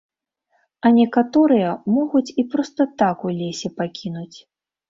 [0.85, 4.37] А некаторыя могуць і проста так у лесе пакінуць.